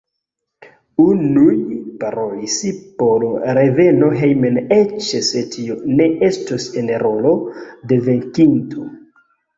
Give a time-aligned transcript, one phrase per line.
[1.03, 1.51] Unuj
[2.03, 2.55] parolis
[3.01, 3.25] por
[3.59, 7.35] reveno hejmen eĉ se tio ne estos en rolo
[7.93, 8.89] de venkinto.